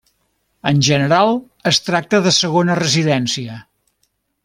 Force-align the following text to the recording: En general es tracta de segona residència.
En 0.69 0.79
general 0.87 1.35
es 1.73 1.81
tracta 1.91 2.23
de 2.29 2.35
segona 2.41 2.79
residència. 2.83 3.63